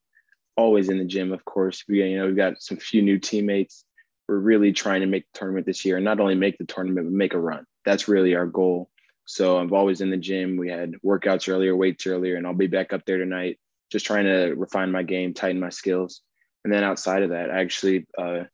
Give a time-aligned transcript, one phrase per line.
[0.56, 1.84] Always in the gym, of course.
[1.88, 3.84] We, you know, we've got some few new teammates.
[4.28, 7.06] We're really trying to make the tournament this year, and not only make the tournament,
[7.06, 7.64] but make a run.
[7.84, 8.90] That's really our goal.
[9.24, 10.56] So I'm always in the gym.
[10.56, 13.58] We had workouts earlier, weights earlier, and I'll be back up there tonight,
[13.90, 16.22] just trying to refine my game, tighten my skills.
[16.64, 18.44] And then outside of that, I actually uh,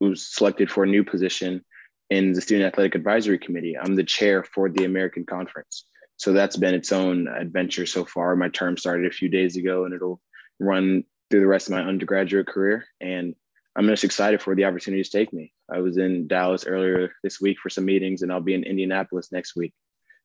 [0.00, 1.64] was selected for a new position
[2.10, 3.76] in the Student Athletic Advisory Committee.
[3.76, 5.84] I'm the chair for the American Conference
[6.16, 8.34] so that's been its own adventure so far.
[8.36, 10.20] My term started a few days ago and it'll
[10.58, 12.86] run through the rest of my undergraduate career.
[13.00, 13.34] And
[13.76, 15.52] I'm just excited for the opportunity to take me.
[15.70, 19.30] I was in Dallas earlier this week for some meetings and I'll be in Indianapolis
[19.30, 19.74] next week.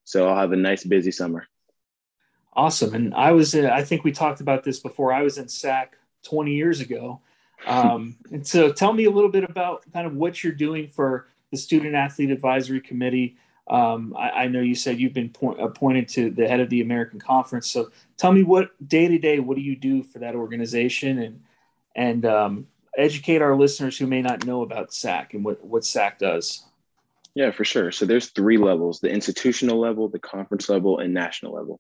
[0.05, 1.47] So I'll have a nice, busy summer.
[2.53, 2.93] Awesome.
[2.93, 5.11] And I was, uh, I think we talked about this before.
[5.13, 7.21] I was in SAC 20 years ago.
[7.65, 11.27] Um, and so tell me a little bit about kind of what you're doing for
[11.51, 13.37] the Student Athlete Advisory Committee.
[13.69, 16.81] Um, I, I, know you said you've been point, appointed to the head of the
[16.81, 17.69] American Conference.
[17.69, 21.43] So tell me what day to day, what do you do for that organization and,
[21.95, 26.19] and um, educate our listeners who may not know about SAC and what, what SAC
[26.19, 26.63] does.
[27.33, 27.91] Yeah, for sure.
[27.91, 31.79] So there's three levels: the institutional level, the conference level, and national level.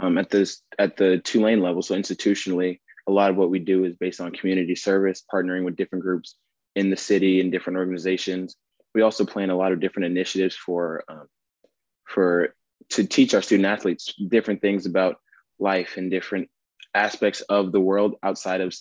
[0.00, 3.84] Um, at this at the Tulane level, so institutionally, a lot of what we do
[3.84, 6.34] is based on community service, partnering with different groups
[6.74, 8.56] in the city and different organizations
[8.94, 11.28] we also plan a lot of different initiatives for um,
[12.06, 12.54] for
[12.90, 15.16] to teach our student athletes different things about
[15.58, 16.48] life and different
[16.94, 18.74] aspects of the world outside of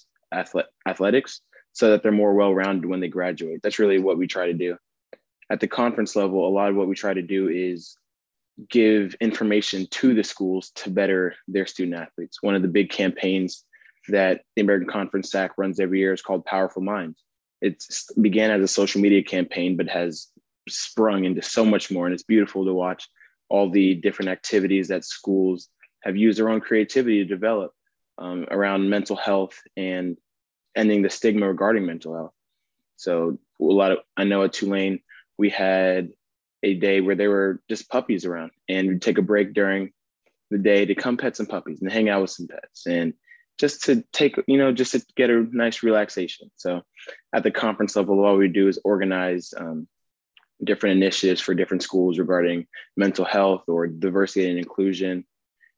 [0.85, 1.41] athletics
[1.73, 3.59] so that they're more well-rounded when they graduate.
[3.61, 4.77] That's really what we try to do.
[5.49, 7.97] At the conference level a lot of what we try to do is
[8.69, 12.41] give information to the schools to better their student athletes.
[12.41, 13.63] One of the big campaigns
[14.07, 17.21] that the american conference sac runs every year is called powerful minds
[17.61, 17.83] it
[18.19, 20.27] began as a social media campaign, but has
[20.69, 22.05] sprung into so much more.
[22.05, 23.07] And it's beautiful to watch
[23.49, 25.69] all the different activities that schools
[26.03, 27.71] have used their own creativity to develop
[28.17, 30.17] um, around mental health and
[30.75, 32.33] ending the stigma regarding mental health.
[32.97, 34.99] So a lot of I know at Tulane
[35.37, 36.09] we had
[36.63, 39.91] a day where there were just puppies around, and we'd take a break during
[40.49, 43.13] the day to come pet some puppies and hang out with some pets and
[43.57, 46.51] just to take, you know, just to get a nice relaxation.
[46.55, 46.83] So
[47.33, 49.87] at the conference level, all we do is organize um,
[50.63, 55.25] different initiatives for different schools regarding mental health or diversity and inclusion.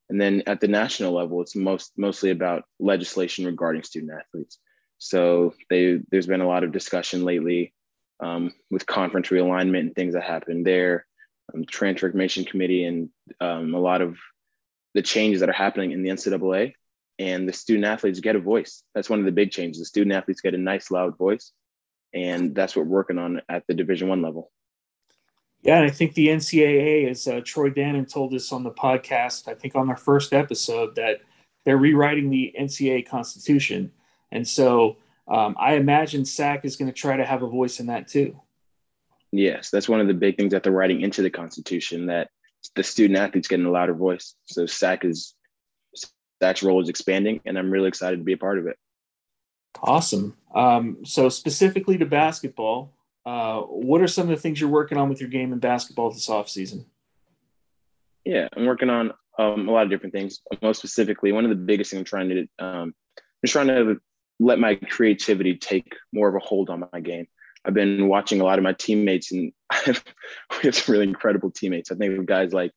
[0.09, 4.57] And then at the national level, it's most mostly about legislation regarding student athletes.
[4.97, 7.73] So they, there's been a lot of discussion lately
[8.19, 11.06] um, with conference realignment and things that happened there,
[11.53, 14.18] um, transfer information committee, and um, a lot of
[14.94, 16.73] the changes that are happening in the NCAA
[17.19, 18.81] and the student athletes get a voice.
[18.96, 19.81] That's one of the big changes.
[19.81, 21.52] The student athletes get a nice loud voice,
[22.13, 24.52] and that's what we're working on at the Division One level.
[25.62, 29.50] Yeah, and I think the NCAA, as uh, Troy Dannen told us on the podcast,
[29.50, 31.19] I think on our first episode, that
[31.66, 33.91] they're rewriting the NCAA Constitution,
[34.31, 34.97] and so
[35.28, 38.40] um, I imagine SAC is going to try to have a voice in that too.
[39.31, 42.30] Yes, that's one of the big things that they're writing into the Constitution that
[42.75, 44.34] the student athletes getting a louder voice.
[44.46, 45.36] So SAC is
[46.41, 48.77] SAC's role is expanding, and I'm really excited to be a part of it.
[49.81, 50.36] Awesome.
[50.53, 52.94] Um, so specifically to basketball,
[53.25, 56.12] uh, what are some of the things you're working on with your game in basketball
[56.12, 56.86] this off season?
[58.25, 60.39] Yeah, I'm working on um, a lot of different things.
[60.62, 62.94] Most specifically, one of the biggest things I'm trying to um,
[63.44, 63.97] just trying to
[64.39, 67.27] let my creativity take more of a hold on my game.
[67.65, 69.51] I've been watching a lot of my teammates, and
[69.88, 69.94] we
[70.63, 71.91] have some really incredible teammates.
[71.91, 72.71] I think of guys like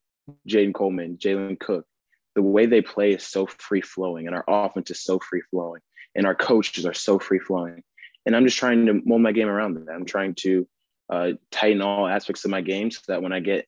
[0.49, 1.87] Jadan Coleman, Jalen Cook,
[2.35, 5.81] the way they play is so free flowing and our offense is so free flowing
[6.15, 7.83] and our coaches are so free flowing.
[8.25, 9.93] And I'm just trying to mold my game around that.
[9.93, 10.69] I'm trying to
[11.11, 13.67] uh, tighten all aspects of my game so that when I get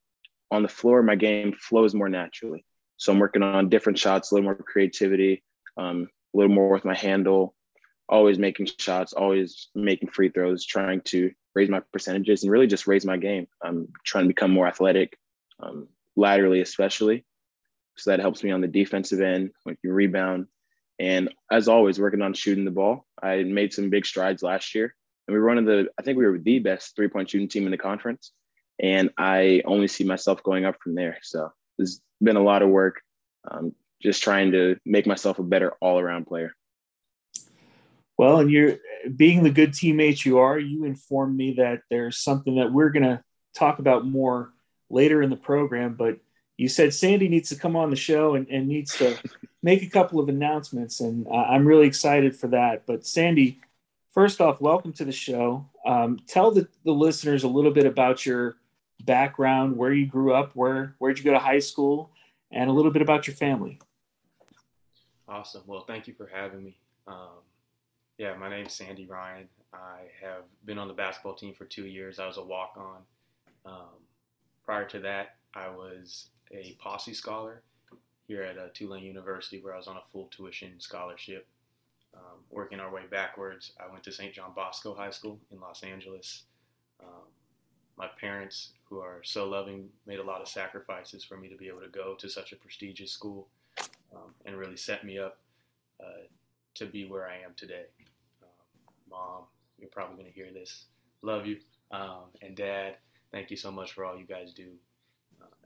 [0.51, 2.65] on the floor, my game flows more naturally.
[2.97, 5.43] So I'm working on different shots, a little more creativity,
[5.77, 7.55] um, a little more with my handle,
[8.09, 12.87] always making shots, always making free throws, trying to raise my percentages and really just
[12.87, 13.47] raise my game.
[13.63, 15.19] I'm trying to become more athletic,
[15.61, 17.25] um, laterally especially.
[17.97, 20.47] So that helps me on the defensive end when you rebound.
[20.99, 23.07] And as always, working on shooting the ball.
[23.23, 24.95] I made some big strides last year.
[25.27, 27.49] And we were one of the, I think we were the best three point shooting
[27.49, 28.33] team in the conference.
[28.81, 31.19] And I only see myself going up from there.
[31.23, 33.01] So there's been a lot of work,
[33.51, 36.53] um, just trying to make myself a better all around player.
[38.17, 38.77] Well, and you're
[39.15, 43.05] being the good teammate you are, you informed me that there's something that we're going
[43.05, 43.23] to
[43.55, 44.53] talk about more
[44.89, 45.95] later in the program.
[45.95, 46.19] But
[46.57, 49.19] you said Sandy needs to come on the show and, and needs to
[49.63, 51.01] make a couple of announcements.
[51.01, 52.87] And uh, I'm really excited for that.
[52.87, 53.61] But Sandy,
[54.13, 55.69] first off, welcome to the show.
[55.85, 58.57] Um, tell the, the listeners a little bit about your
[59.05, 62.11] background, where you grew up, where where'd you go to high school,
[62.53, 63.81] and a little bit about your family.
[65.29, 65.63] Awesome.
[65.67, 66.77] Well, thank you for having me.
[67.07, 67.43] Um,
[68.19, 69.49] yeah, my name's Sandy Ryan.
[69.73, 72.21] I have been on the basketball team for two years.
[72.21, 72.99] I was a walk on.
[73.67, 73.89] Um,
[74.65, 77.63] prior to that, I was a posse scholar
[78.27, 81.47] here at uh, Tulane University, where I was on a full tuition scholarship.
[82.15, 84.33] Um, working our way backwards, I went to St.
[84.33, 86.45] John Bosco High School in Los Angeles.
[87.03, 87.27] Um,
[87.97, 91.69] my parents, who are so loving, made a lot of sacrifices for me to be
[91.69, 93.49] able to go to such a prestigious school
[94.15, 95.39] um, and really set me up
[96.01, 96.27] uh,
[96.75, 97.87] to be where I am today.
[98.43, 98.49] Um,
[99.11, 99.43] Mom,
[99.79, 100.87] you're probably going to hear this.
[101.23, 101.59] Love you.
[101.91, 102.97] Um, and Dad,
[103.33, 104.71] thank you so much for all you guys do.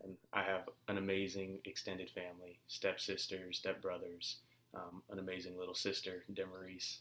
[0.04, 4.36] And I have an amazing extended family stepsisters, stepbrothers,
[4.74, 6.98] um, an amazing little sister, Demarise.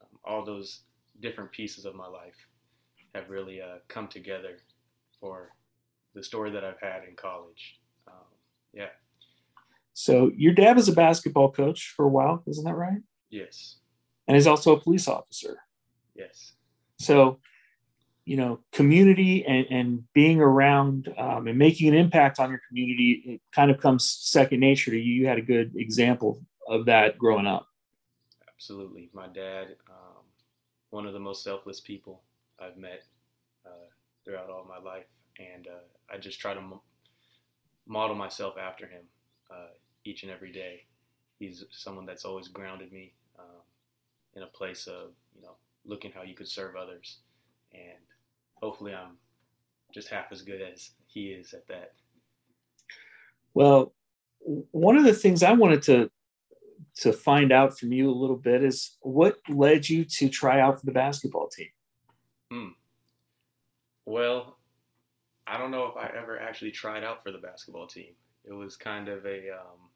[0.00, 0.82] Um, all those
[1.20, 2.48] different pieces of my life
[3.14, 4.58] have really uh, come together
[5.20, 5.52] for
[6.14, 7.80] the story that I've had in college.
[8.06, 8.14] Um,
[8.72, 8.88] yeah.
[9.94, 13.00] So your dad was a basketball coach for a while, isn't that right?
[13.30, 13.76] Yes.
[14.26, 15.58] And he's also a police officer.
[16.14, 16.52] Yes.
[16.98, 17.38] So,
[18.28, 23.22] you know, community and, and being around um, and making an impact on your community,
[23.24, 25.14] it kind of comes second nature to you.
[25.14, 26.38] You had a good example
[26.68, 27.66] of that growing up.
[28.46, 29.08] Absolutely.
[29.14, 30.24] My dad, um,
[30.90, 32.20] one of the most selfless people
[32.60, 33.04] I've met
[33.64, 33.88] uh,
[34.26, 35.06] throughout all my life.
[35.38, 36.60] And uh, I just try to
[37.86, 39.04] model myself after him
[39.50, 39.72] uh,
[40.04, 40.84] each and every day.
[41.38, 43.62] He's someone that's always grounded me um,
[44.34, 47.20] in a place of, you know, looking how you could serve others.
[47.72, 48.04] And
[48.60, 49.16] hopefully I'm
[49.94, 51.92] just half as good as he is at that.
[53.54, 53.92] Well,
[54.40, 56.10] one of the things I wanted to
[56.96, 60.80] to find out from you a little bit is what led you to try out
[60.80, 61.68] for the basketball team.
[62.50, 62.68] Hmm.
[64.04, 64.56] Well,
[65.46, 68.14] I don't know if I ever actually tried out for the basketball team.
[68.44, 69.90] It was kind of a, um,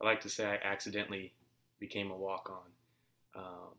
[0.00, 1.34] I like to say I accidentally
[1.80, 3.42] became a walk on.
[3.42, 3.74] Um,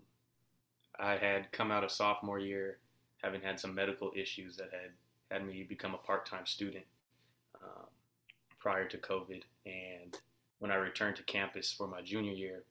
[1.00, 2.80] I had come out of sophomore year
[3.24, 4.92] having had some medical issues that had
[5.32, 6.86] had me become a part time student
[7.62, 7.86] um,
[8.60, 9.44] prior to COVID.
[9.66, 10.18] And
[10.60, 12.64] when I returned to campus for my junior year,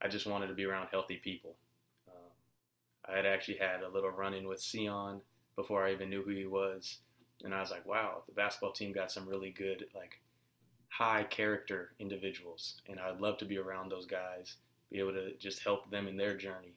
[0.00, 1.56] I just wanted to be around healthy people.
[2.08, 5.20] Um, I had actually had a little run in with Sion
[5.56, 6.98] before I even knew who he was.
[7.44, 10.20] And I was like, wow, the basketball team got some really good, like,
[10.88, 12.80] high character individuals.
[12.88, 14.56] And I'd love to be around those guys,
[14.90, 16.74] be able to just help them in their journey.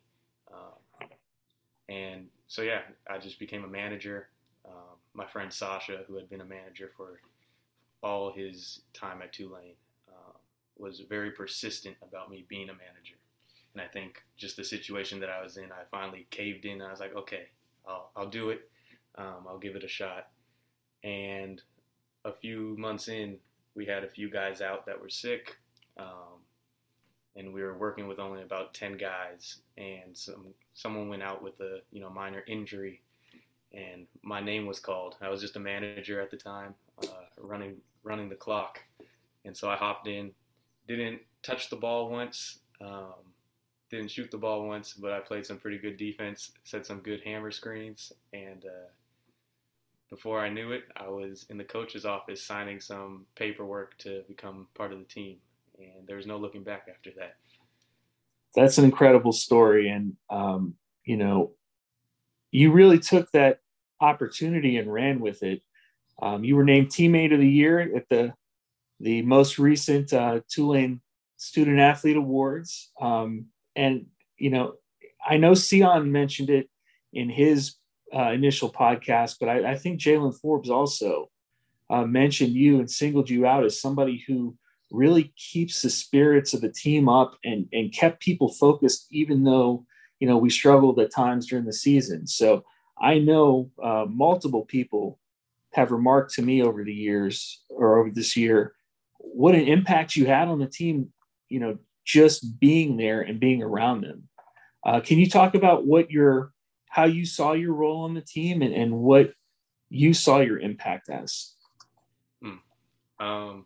[0.54, 1.08] Um,
[1.90, 4.28] and so, yeah, I just became a manager.
[4.66, 7.22] Um, my friend Sasha, who had been a manager for
[8.04, 9.76] all his time at Tulane,
[10.10, 10.34] uh,
[10.78, 13.16] was very persistent about me being a manager.
[13.74, 16.82] And I think just the situation that I was in, I finally caved in.
[16.82, 17.48] I was like, okay,
[17.88, 18.70] I'll, I'll do it.
[19.16, 20.28] Um, I'll give it a shot.
[21.06, 21.62] And
[22.26, 23.38] a few months in,
[23.76, 25.56] we had a few guys out that were sick.
[25.98, 26.31] Um,
[27.36, 31.60] and we were working with only about 10 guys and some someone went out with
[31.62, 33.02] a you know minor injury
[33.74, 35.16] and my name was called.
[35.22, 38.80] I was just a manager at the time uh, running running the clock
[39.46, 40.32] and so i hopped in
[40.88, 43.14] didn't touch the ball once um,
[43.92, 47.22] didn't shoot the ball once, but I played some pretty good defense, set some good
[47.24, 48.90] hammer screens, and uh,
[50.10, 54.68] before I knew it, I was in the coach's office signing some paperwork to become
[54.74, 55.38] part of the team,
[55.84, 57.36] and there was no looking back after that.
[58.56, 61.52] That's an incredible story, and um, you know,
[62.52, 63.60] you really took that
[64.00, 65.62] opportunity and ran with it.
[66.22, 68.34] Um, you were named teammate of the year at the
[69.00, 71.02] the most recent uh, Tulane
[71.38, 72.92] Student Athlete Awards.
[73.00, 74.06] Um, and
[74.38, 74.76] you know,
[75.26, 76.70] I know Sion mentioned it
[77.14, 77.76] in his
[78.16, 81.30] uh, initial podcast, but I, I think Jaylen Forbes also
[81.90, 84.56] uh, mentioned you and singled you out as somebody who
[84.92, 89.86] really keeps the spirits of the team up and, and kept people focused, even though,
[90.20, 92.28] you know, we struggled at times during the season.
[92.28, 92.64] So
[93.02, 95.20] I know uh, multiple people
[95.74, 98.76] have remarked to me over the years or over this year
[99.18, 101.12] what an impact you had on the team,
[101.48, 104.28] you know, just being there and being around them.
[104.86, 106.52] Uh, can you talk about what your
[106.90, 109.34] how you saw your role on the team and, and what
[109.90, 111.54] you saw your impact as?
[112.42, 113.26] Hmm.
[113.26, 113.66] Um,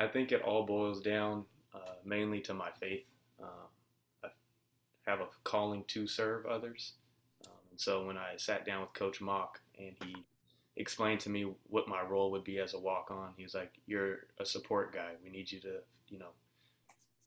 [0.00, 3.04] I think it all boils down uh, mainly to my faith.
[3.40, 3.68] Uh,
[4.24, 4.28] I
[5.02, 6.94] have a calling to serve others.
[7.46, 10.16] Um, and so when I sat down with Coach Mock and he
[10.76, 13.72] explained to me what my role would be as a walk on, he was like,
[13.86, 15.10] You're a support guy.
[15.22, 16.30] We need you to, you know,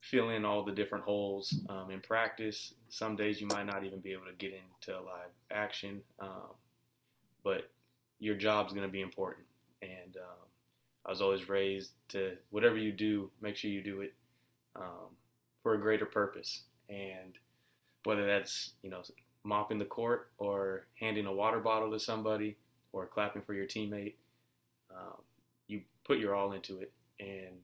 [0.02, 2.74] fill in all the different holes um, in practice.
[2.90, 6.56] Some days you might not even be able to get into live action, um,
[7.44, 7.70] but
[8.20, 9.46] your job's going to be important.
[9.84, 10.43] And um,
[11.06, 14.14] I was always raised to whatever you do, make sure you do it
[14.76, 15.16] um,
[15.62, 16.64] for a greater purpose.
[16.90, 17.38] And
[18.04, 19.02] whether that's you know
[19.44, 22.58] mopping the court or handing a water bottle to somebody
[22.92, 24.14] or clapping for your teammate,
[24.92, 25.22] um,
[25.68, 27.58] you put your all into it, and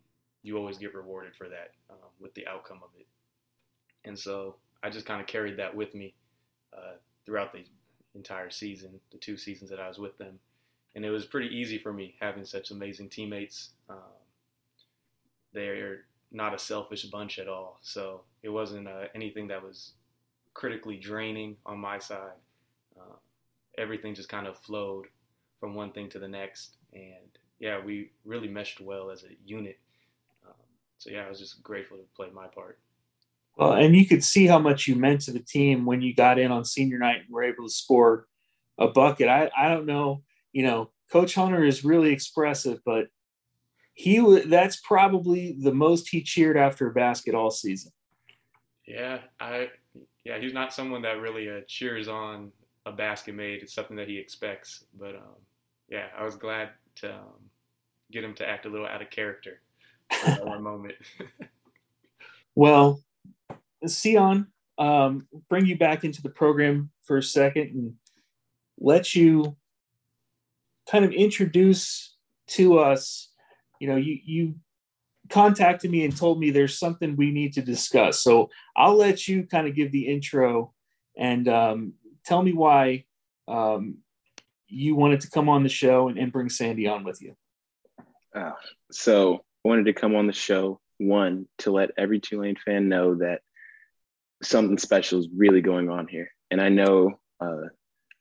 [0.43, 3.07] you always get rewarded for that um, with the outcome of it.
[4.05, 6.13] And so I just kind of carried that with me
[6.75, 6.93] uh,
[7.25, 7.63] throughout the
[8.15, 10.39] entire season, the two seasons that I was with them.
[10.95, 13.71] And it was pretty easy for me having such amazing teammates.
[13.89, 13.97] Um,
[15.53, 17.79] they're not a selfish bunch at all.
[17.81, 19.93] So it wasn't uh, anything that was
[20.53, 22.37] critically draining on my side.
[22.99, 23.15] Uh,
[23.77, 25.05] everything just kind of flowed
[25.59, 26.77] from one thing to the next.
[26.93, 29.79] And yeah, we really meshed well as a unit
[30.99, 32.77] so yeah, I was just grateful to play my part.
[33.57, 36.37] Well, and you could see how much you meant to the team when you got
[36.37, 38.27] in on senior night and were able to score
[38.77, 39.27] a bucket.
[39.27, 43.07] I, I don't know, you know, Coach Hunter is really expressive, but
[43.93, 47.91] he that's probably the most he cheered after a basket all season.
[48.85, 49.69] Yeah, I
[50.23, 52.51] yeah, he's not someone that really uh, cheers on
[52.85, 53.61] a basket made.
[53.61, 54.85] It's something that he expects.
[54.97, 55.35] But um,
[55.89, 57.49] yeah, I was glad to um,
[58.11, 59.61] get him to act a little out of character
[60.11, 60.95] for one moment.
[62.55, 63.01] well,
[63.87, 67.93] Sion, um, bring you back into the program for a second and
[68.79, 69.55] let you
[70.89, 72.15] kind of introduce
[72.47, 73.29] to us.
[73.79, 74.55] You know, you you
[75.29, 78.21] contacted me and told me there's something we need to discuss.
[78.21, 80.73] So I'll let you kind of give the intro
[81.17, 81.93] and um,
[82.25, 83.05] tell me why
[83.47, 83.97] um,
[84.67, 87.35] you wanted to come on the show and, and bring Sandy on with you.
[88.35, 88.51] Uh,
[88.91, 93.15] so I wanted to come on the show one to let every Tulane fan know
[93.15, 93.41] that
[94.43, 97.67] something special is really going on here, and I know uh,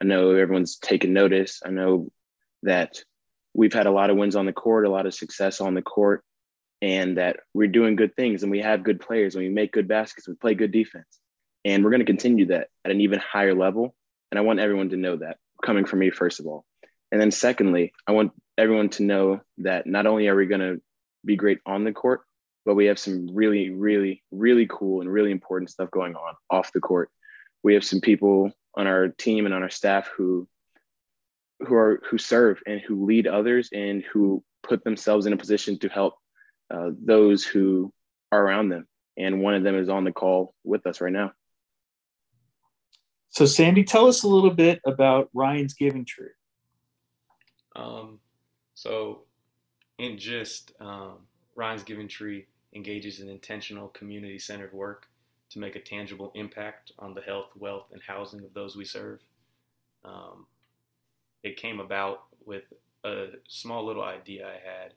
[0.01, 1.61] I know everyone's taken notice.
[1.65, 2.11] I know
[2.62, 3.03] that
[3.55, 5.83] we've had a lot of wins on the court, a lot of success on the
[5.83, 6.23] court,
[6.81, 9.88] and that we're doing good things and we have good players and we make good
[9.88, 11.19] baskets, we play good defense.
[11.65, 13.95] And we're going to continue that at an even higher level.
[14.31, 16.65] And I want everyone to know that coming from me, first of all.
[17.11, 20.81] And then secondly, I want everyone to know that not only are we going to
[21.25, 22.21] be great on the court,
[22.65, 26.73] but we have some really, really, really cool and really important stuff going on off
[26.73, 27.11] the court.
[27.62, 30.47] We have some people on our team and on our staff who
[31.61, 35.79] who are who serve and who lead others and who put themselves in a position
[35.79, 36.15] to help
[36.71, 37.93] uh, those who
[38.31, 38.87] are around them.
[39.17, 41.33] And one of them is on the call with us right now.
[43.31, 46.31] So, Sandy, tell us a little bit about Ryan's Giving Tree.
[47.77, 48.21] Um,
[48.75, 49.25] so,
[49.99, 51.19] in just um,
[51.55, 55.07] Ryan's Giving Tree engages in intentional community centered work
[55.50, 59.21] to make a tangible impact on the health, wealth, and housing of those we serve.
[60.05, 60.47] Um,
[61.42, 62.64] it came about with
[63.04, 64.95] a small little idea I had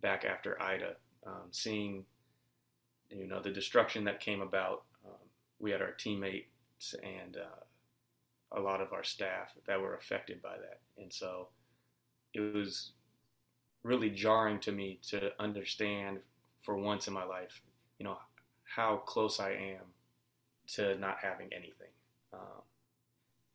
[0.00, 0.94] back after Ida,
[1.26, 2.04] um, seeing
[3.10, 4.82] you know the destruction that came about.
[5.06, 5.28] Um,
[5.58, 10.56] we had our teammates and uh, a lot of our staff that were affected by
[10.56, 11.48] that, and so
[12.34, 12.92] it was
[13.82, 16.18] really jarring to me to understand
[16.60, 17.62] for once in my life,
[17.98, 18.18] you know,
[18.64, 19.86] how close I am
[20.74, 21.88] to not having anything.
[22.32, 22.62] Um,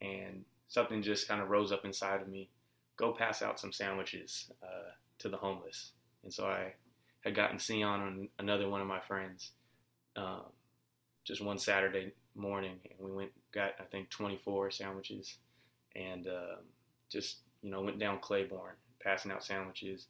[0.01, 2.50] and something just kind of rose up inside of me
[2.98, 5.92] go pass out some sandwiches uh, to the homeless.
[6.24, 6.74] And so I
[7.22, 9.51] had gotten Sion on another one of my friends
[10.15, 10.46] um,
[11.24, 15.38] just one Saturday morning, and we went, got, I think, 24 sandwiches
[15.96, 16.56] and uh,
[17.10, 20.08] just, you know, went down Claiborne passing out sandwiches,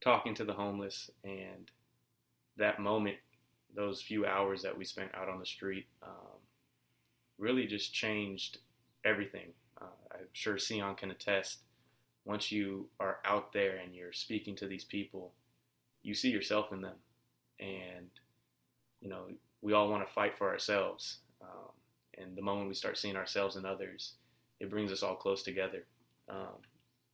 [0.00, 1.70] talking to the homeless, and
[2.56, 3.16] that moment,
[3.74, 6.38] those few hours that we spent out on the street, um,
[7.38, 8.58] really just changed
[9.04, 9.52] everything.
[10.22, 11.58] I'm sure Sion can attest.
[12.24, 15.32] Once you are out there and you're speaking to these people,
[16.02, 16.96] you see yourself in them,
[17.60, 18.08] and
[19.00, 19.24] you know
[19.60, 21.18] we all want to fight for ourselves.
[21.40, 21.70] Um,
[22.18, 24.14] and the moment we start seeing ourselves in others,
[24.60, 25.84] it brings us all close together.
[26.28, 26.58] Um,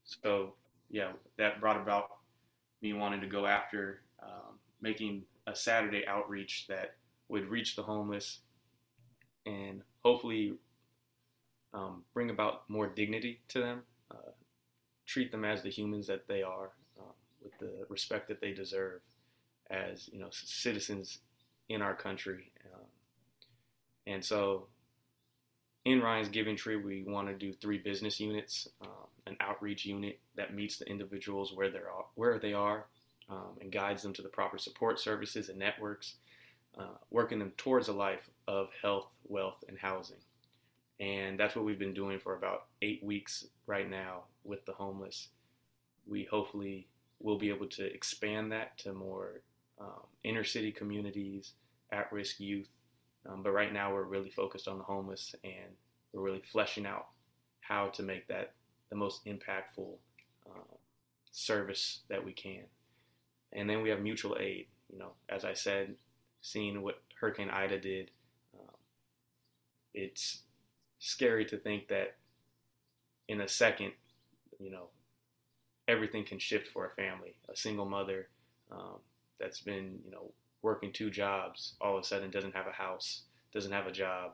[0.04, 0.54] so
[0.90, 2.08] yeah, that brought about
[2.82, 6.96] me wanting to go after um, making a Saturday outreach that
[7.28, 8.40] would reach the homeless
[9.46, 10.54] and hopefully
[11.74, 14.30] um, bring about more dignity to them, uh,
[15.06, 19.00] treat them as the humans that they are, uh, with the respect that they deserve
[19.70, 21.18] as you know citizens
[21.68, 22.52] in our country.
[22.74, 22.86] Um,
[24.06, 24.68] and so,
[25.84, 30.18] in Ryan's Giving Tree, we want to do three business units: um, an outreach unit
[30.36, 32.86] that meets the individuals where they're where they are
[33.28, 36.14] um, and guides them to the proper support services and networks,
[36.78, 40.16] uh, working them towards a life of health, wealth, and housing.
[41.00, 45.28] And that's what we've been doing for about eight weeks right now with the homeless.
[46.06, 46.88] We hopefully
[47.20, 49.42] will be able to expand that to more
[49.80, 51.52] um, inner city communities,
[51.92, 52.68] at risk youth.
[53.28, 55.76] Um, but right now, we're really focused on the homeless and
[56.12, 57.06] we're really fleshing out
[57.60, 58.52] how to make that
[58.90, 59.94] the most impactful
[60.48, 60.76] uh,
[61.32, 62.64] service that we can.
[63.52, 64.66] And then we have mutual aid.
[64.90, 65.96] You know, as I said,
[66.40, 68.10] seeing what Hurricane Ida did,
[68.58, 68.74] um,
[69.92, 70.42] it's
[70.98, 72.16] scary to think that
[73.28, 73.92] in a second,
[74.58, 74.88] you know,
[75.86, 77.36] everything can shift for a family.
[77.48, 78.28] A single mother
[78.70, 78.98] um,
[79.38, 83.22] that's been, you know, working two jobs all of a sudden doesn't have a house,
[83.52, 84.32] doesn't have a job.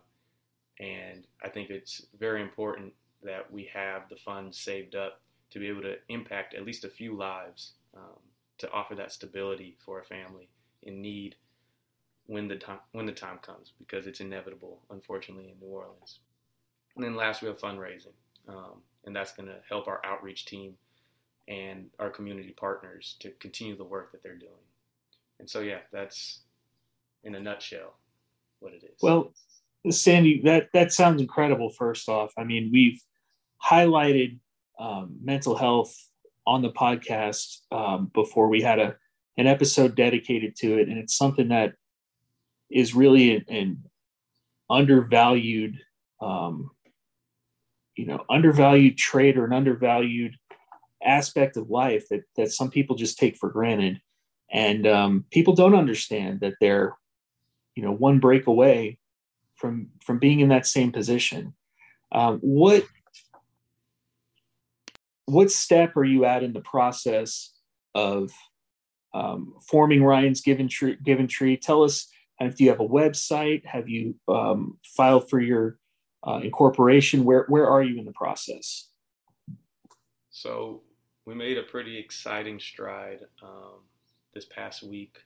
[0.80, 2.92] And I think it's very important
[3.22, 6.88] that we have the funds saved up to be able to impact at least a
[6.88, 8.18] few lives um,
[8.58, 10.48] to offer that stability for a family
[10.82, 11.36] in need
[12.26, 16.18] when the time when the time comes because it's inevitable unfortunately in New Orleans.
[16.96, 18.14] And then last we have fundraising,
[18.48, 20.74] um, and that's going to help our outreach team
[21.48, 24.52] and our community partners to continue the work that they're doing.
[25.40, 26.40] And so yeah, that's
[27.24, 27.96] in a nutshell
[28.60, 28.98] what it is.
[29.02, 29.32] Well,
[29.90, 31.70] Sandy, that that sounds incredible.
[31.70, 33.02] First off, I mean we've
[33.62, 34.38] highlighted
[34.78, 35.94] um, mental health
[36.46, 38.48] on the podcast um, before.
[38.48, 38.96] We had a
[39.36, 41.74] an episode dedicated to it, and it's something that
[42.70, 43.84] is really an, an
[44.70, 45.78] undervalued,
[46.20, 46.70] um,
[47.96, 50.34] you know, undervalued trait or an undervalued
[51.04, 54.00] aspect of life that that some people just take for granted,
[54.50, 56.96] and um, people don't understand that they're,
[57.74, 58.98] you know, one break away
[59.54, 61.54] from from being in that same position.
[62.12, 62.84] Um, what
[65.26, 67.52] what step are you at in the process
[67.94, 68.30] of
[69.14, 71.56] um, forming Ryan's Given Tree, Given Tree?
[71.56, 72.08] Tell us,
[72.40, 73.64] if you have a website?
[73.64, 75.78] Have you um, filed for your
[76.26, 77.24] uh, incorporation?
[77.24, 78.88] Where where are you in the process?
[80.30, 80.82] So
[81.26, 83.80] we made a pretty exciting stride um,
[84.34, 85.18] this past week,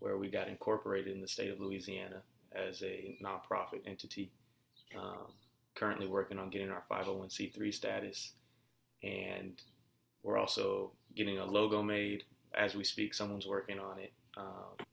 [0.00, 4.30] where we got incorporated in the state of Louisiana as a nonprofit entity.
[4.96, 5.32] Um,
[5.74, 8.32] currently working on getting our 501c3 status
[9.02, 9.62] and
[10.22, 13.14] we're also getting a logo made as we speak.
[13.14, 14.12] Someone's working on it.
[14.36, 14.86] Um,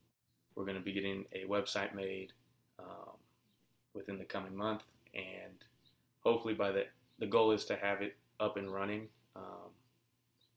[0.54, 2.32] we're going to be getting a website made
[2.78, 3.16] um,
[3.94, 4.82] within the coming month,
[5.16, 5.64] and
[6.20, 6.84] hopefully by the
[7.18, 9.70] the goal is to have it up and running um,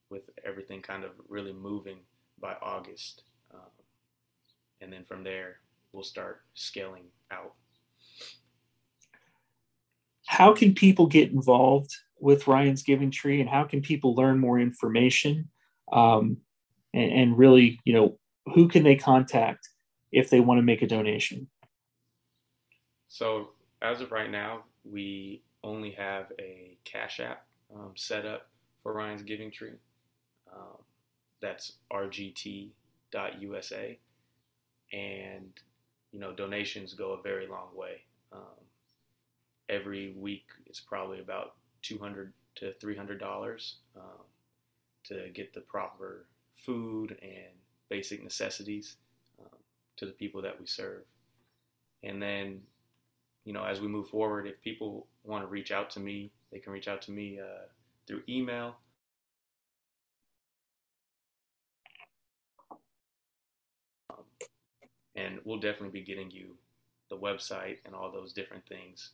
[0.10, 2.00] with everything kind of really moving
[2.40, 3.72] by August, um,
[4.82, 5.58] and then from there
[5.94, 7.54] we'll start scaling out.
[10.28, 14.60] How can people get involved with Ryan's Giving Tree, and how can people learn more
[14.60, 15.50] information?
[15.92, 16.38] Um,
[16.94, 18.20] and, and really, you know,
[18.54, 19.70] who can they contact
[20.12, 21.50] if they want to make a donation?
[23.08, 23.50] So
[23.82, 28.48] as of right now, we only have a Cash App um, set up
[28.82, 29.74] for Ryan's Giving Tree.
[30.54, 30.78] Um,
[31.42, 32.72] that's rgt.usa,
[34.92, 35.54] and
[36.12, 38.02] you know donations go a very long way.
[38.34, 38.66] Um,
[39.70, 44.26] every week, it's probably about 200 to 300 dollars um,
[45.06, 47.54] to get the proper food and
[47.90, 48.96] basic necessities
[49.40, 49.58] um,
[49.96, 51.04] to the people that we serve
[52.04, 52.62] and then
[53.46, 56.60] you know as we move forward if people want to reach out to me they
[56.60, 57.66] can reach out to me uh,
[58.08, 58.76] through email
[64.10, 64.24] um,
[65.16, 66.56] and we'll definitely be getting you
[67.10, 69.12] the website and all those different things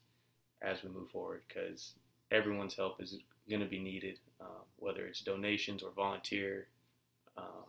[0.62, 1.94] as we move forward because
[2.32, 3.18] everyone's help is
[3.50, 6.68] going to be needed, um, whether it's donations or volunteer.
[7.38, 7.66] Um,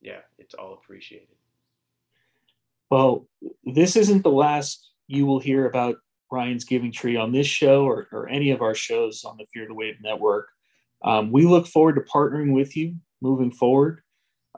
[0.00, 1.28] yeah, it's all appreciated.
[2.90, 3.26] Well,
[3.64, 5.96] this isn't the last you will hear about
[6.30, 9.68] Ryan's Giving Tree on this show or, or any of our shows on the Fear
[9.68, 10.48] the Wave Network.
[11.04, 14.00] Um, we look forward to partnering with you moving forward.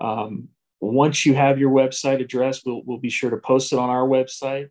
[0.00, 0.48] Um,
[0.80, 4.06] once you have your website address, we'll, we'll be sure to post it on our
[4.06, 4.68] website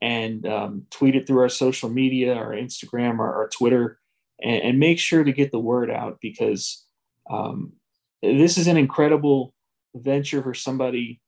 [0.00, 4.00] and um, tweet it through our social media, our Instagram, or our Twitter,
[4.42, 6.84] and, and, make sure to get the word out because
[7.30, 7.72] um,
[8.20, 9.54] this is an incredible
[9.94, 11.20] venture for somebody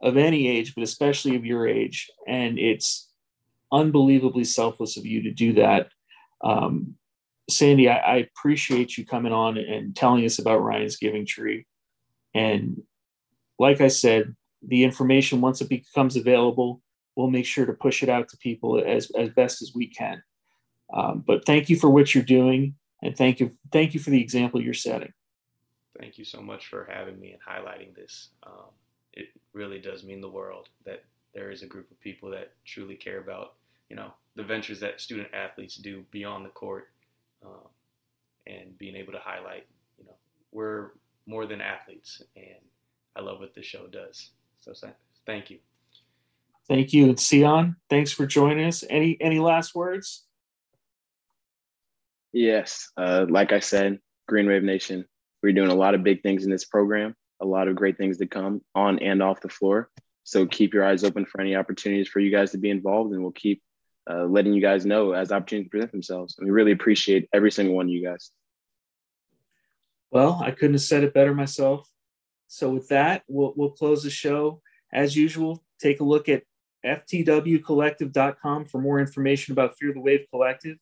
[0.00, 2.10] of any age, but especially of your age.
[2.28, 3.11] And it's
[3.72, 5.88] unbelievably selfless of you to do that.
[6.44, 6.94] Um,
[7.50, 11.66] Sandy, I, I, appreciate you coming on and telling us about Ryan's Giving Tree.
[12.34, 12.82] And
[13.58, 14.34] like I said,
[14.66, 16.80] the information, once it becomes available,
[17.16, 20.22] we'll make sure to push it out to people as, as best as we can.
[20.94, 22.74] Um, but thank you for what you're doing.
[23.02, 25.12] And thank you, thank you for the example you're setting.
[25.98, 28.30] Thank you so much for having me and highlighting this.
[28.44, 28.70] Um,
[29.12, 31.04] it really does mean the world that
[31.34, 33.54] there is a group of people that truly care about,
[33.92, 36.88] you know, the ventures that student athletes do beyond the court,
[37.44, 37.68] um,
[38.46, 39.66] and being able to highlight,
[39.98, 40.14] you know,
[40.50, 40.92] we're
[41.26, 42.64] more than athletes, and
[43.14, 44.30] I love what this show does.
[44.60, 44.72] So
[45.26, 45.58] thank you.
[46.66, 47.76] Thank you, and Sion.
[47.90, 48.82] Thanks for joining us.
[48.88, 50.24] Any any last words?
[52.32, 55.04] Yes, uh, like I said, Green Wave Nation,
[55.42, 58.18] we're doing a lot of big things in this program a lot of great things
[58.18, 59.90] to come on and off the floor.
[60.22, 63.20] So keep your eyes open for any opportunities for you guys to be involved, and
[63.20, 63.60] we'll keep
[64.10, 66.36] uh, letting you guys know as opportunities present themselves.
[66.38, 68.30] And we really appreciate every single one of you guys.
[70.10, 71.88] Well, I couldn't have said it better myself.
[72.48, 74.60] So with that, we'll, we'll close the show.
[74.92, 76.42] As usual, take a look at
[76.84, 80.76] ftwcollective.com for more information about Fear the Wave Collective.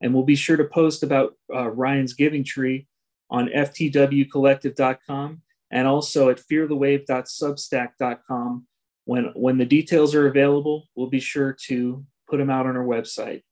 [0.00, 2.86] And we'll be sure to post about uh, Ryan's Giving Tree
[3.28, 8.66] on ftwcollective.com and also at fearthewave.substack.com.
[9.04, 12.84] When, when the details are available, we'll be sure to put them out on our
[12.84, 13.42] website.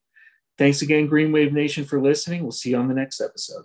[0.56, 2.42] Thanks again, Green Wave Nation, for listening.
[2.42, 3.64] We'll see you on the next episode.